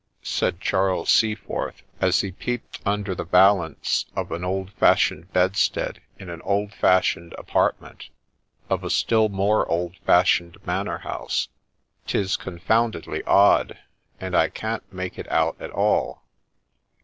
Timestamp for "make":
14.91-15.19